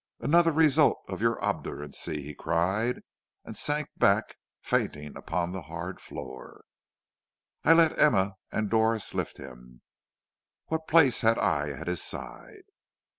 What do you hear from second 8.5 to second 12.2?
and Doris lift him. What place had I at his